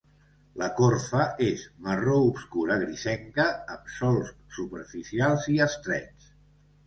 [0.59, 6.33] La corfa és marró obscura grisenca amb solcs superficials i estrets.